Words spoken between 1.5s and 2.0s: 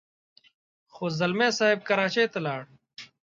صاحب